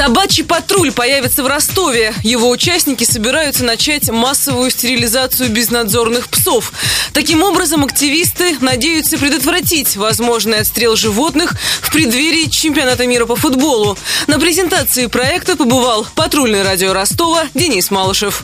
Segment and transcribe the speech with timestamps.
[0.00, 2.14] Собачий патруль появится в Ростове.
[2.22, 6.72] Его участники собираются начать массовую стерилизацию безнадзорных псов.
[7.12, 13.98] Таким образом, активисты надеются предотвратить возможный отстрел животных в преддверии чемпионата мира по футболу.
[14.26, 18.42] На презентации проекта побывал патрульный радио Ростова Денис Малышев.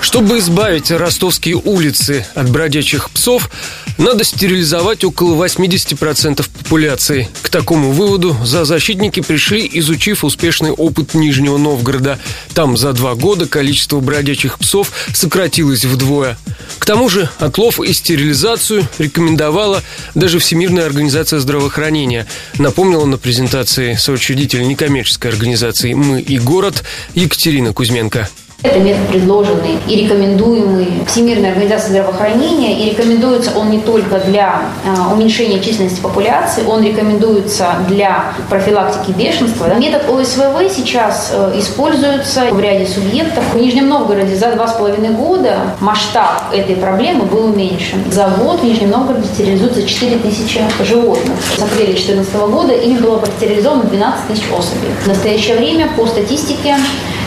[0.00, 3.50] Чтобы избавить ростовские улицы от бродячих псов,
[3.98, 7.28] надо стерилизовать около 80% популяции.
[7.42, 12.18] К такому выводу зоозащитники пришли, изучив успешный опыт Нижнего Новгорода.
[12.54, 16.38] Там за два года количество бродячих псов сократилось вдвое.
[16.78, 19.82] К тому же отлов и стерилизацию рекомендовала
[20.14, 22.26] даже Всемирная организация здравоохранения.
[22.58, 28.30] Напомнила на презентации соучредитель некоммерческой организации «Мы и город» Екатерина Кузьменко.
[28.62, 32.78] Это метод предложенный и рекомендуемый Всемирной организацией здравоохранения.
[32.80, 39.72] И рекомендуется он не только для э, уменьшения численности популяции, он рекомендуется для профилактики бешенства.
[39.76, 43.44] Метод ОСВВ сейчас э, используется в ряде субъектов.
[43.54, 48.12] В Нижнем Новгороде за два с половиной года масштаб этой проблемы был уменьшен.
[48.12, 51.38] За год в Нижнем Новгороде стерилизуется 4 тысячи животных.
[51.56, 54.90] С апреля 2014 года ими было простерилизовано 12 тысяч особей.
[55.02, 56.76] В настоящее время по статистике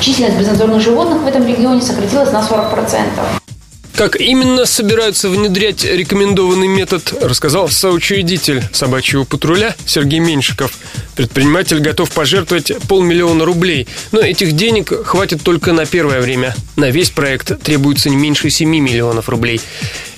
[0.00, 2.98] численность безнадзорных животных в этом регионе сократилась на 40%.
[3.98, 10.78] Как именно собираются внедрять рекомендованный метод, рассказал соучредитель собачьего патруля Сергей Меньшиков.
[11.18, 16.54] Предприниматель готов пожертвовать полмиллиона рублей, но этих денег хватит только на первое время.
[16.76, 19.60] На весь проект требуется не меньше 7 миллионов рублей.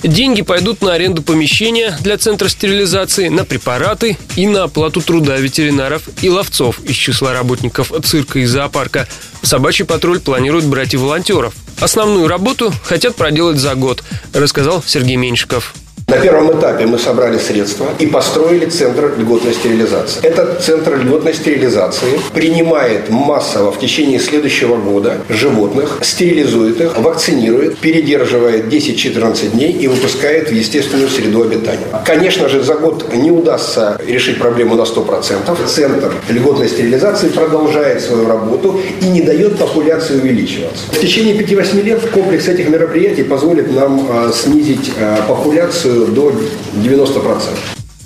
[0.03, 6.03] Деньги пойдут на аренду помещения для центра стерилизации, на препараты и на оплату труда ветеринаров
[6.21, 9.07] и ловцов из числа работников цирка и зоопарка.
[9.41, 11.55] Собачий патруль планирует брать и волонтеров.
[11.79, 14.03] Основную работу хотят проделать за год,
[14.33, 15.73] рассказал Сергей Меньшиков.
[16.11, 20.21] На первом этапе мы собрали средства и построили центр льготной стерилизации.
[20.25, 28.65] Этот центр льготной стерилизации принимает массово в течение следующего года животных, стерилизует их, вакцинирует, передерживает
[28.65, 31.87] 10-14 дней и выпускает в естественную среду обитания.
[32.05, 35.65] Конечно же, за год не удастся решить проблему на 100%.
[35.65, 40.83] Центр льготной стерилизации продолжает свою работу и не дает популяции увеличиваться.
[40.91, 46.31] В течение 5-8 лет комплекс этих мероприятий позволит нам э, снизить э, популяцию до
[46.75, 47.41] 90%.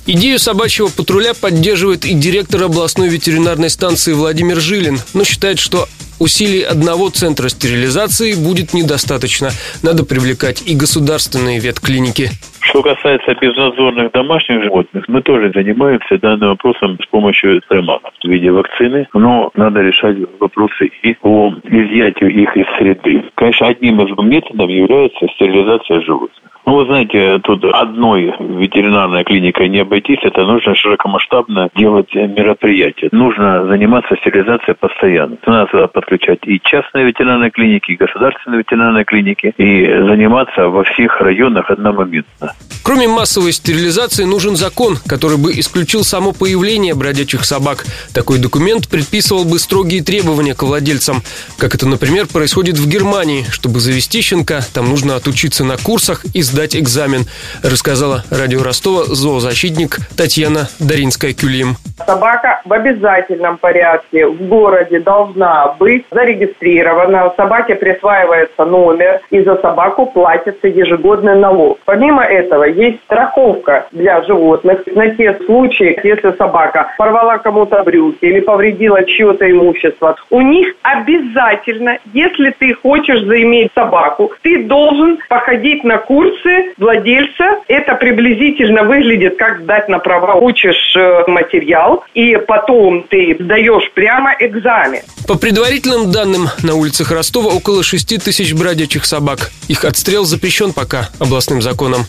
[0.07, 5.85] Идею собачьего патруля поддерживает и директор областной ветеринарной станции Владимир Жилин, но считает, что
[6.19, 9.49] усилий одного центра стерилизации будет недостаточно.
[9.81, 12.29] Надо привлекать и государственные ветклиники.
[12.59, 18.51] Что касается безнадзорных домашних животных, мы тоже занимаемся данным вопросом с помощью приманок в виде
[18.51, 23.23] вакцины, но надо решать вопросы и по изъятию их из среды.
[23.35, 26.44] Конечно, одним из методов является стерилизация животных.
[26.65, 33.09] Ну, вы знаете, тут одной ветеринарной клиникой не обойтись, это нужно широкомасштабно делать мероприятия.
[33.11, 35.37] Нужно заниматься стерилизацией постоянно.
[35.45, 41.69] Надо подключать и частные ветеринарные клиники, и государственные ветеринарные клиники, и заниматься во всех районах
[41.69, 42.53] одномоментно.
[42.83, 47.83] Кроме массовой стерилизации нужен закон, который бы исключил само появление бродячих собак.
[48.13, 51.17] Такой документ предписывал бы строгие требования к владельцам,
[51.57, 53.45] как это, например, происходит в Германии.
[53.51, 57.25] Чтобы завести щенка, там нужно отучиться на курсах и экзамен,
[57.63, 61.75] рассказала радио Ростова зоозащитник Татьяна Даринская-Кюлим.
[62.05, 67.33] Собака в обязательном порядке в городе должна быть зарегистрирована.
[67.35, 71.79] Собаке присваивается номер, и за собаку платится ежегодный налог.
[71.85, 78.39] Помимо этого, есть страховка для животных на те случаи, если собака порвала кому-то брюки или
[78.39, 80.15] повредила чье-то имущество.
[80.29, 85.97] У них обязательно, если ты хочешь заиметь собаку, ты должен походить на
[86.45, 87.43] курсы владельца.
[87.67, 90.35] Это приблизительно выглядит, как сдать на права.
[90.35, 95.01] Учишь э, материал, и потом ты сдаешь прямо экзамен.
[95.27, 99.51] По предварительным данным, на улицах Ростова около 6 тысяч бродячих собак.
[99.67, 102.01] Их отстрел запрещен пока областным законом.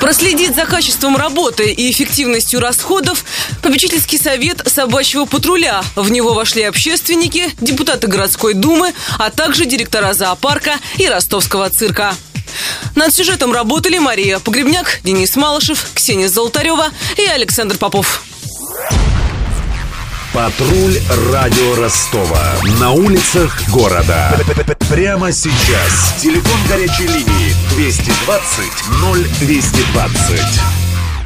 [0.00, 3.24] Проследить за качеством работы и эффективностью расходов
[3.62, 5.82] попечительский совет собачьего патруля.
[5.96, 12.14] В него вошли общественники, депутаты городской думы, а также директора зоопарка и ростовского цирка.
[12.96, 16.86] Над сюжетом работали Мария Погребняк, Денис Малышев, Ксения Золотарева
[17.18, 18.22] и Александр Попов.
[20.32, 20.98] Патруль
[21.30, 22.54] радио Ростова.
[22.80, 24.34] На улицах города.
[24.88, 26.14] Прямо сейчас.
[26.22, 28.64] Телефон горячей линии 220
[29.40, 30.85] 0220.